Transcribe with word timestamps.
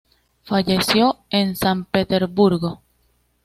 Falleció 0.41 1.19
en 1.29 1.55
San 1.55 1.85
Petersburgo. 1.85 2.81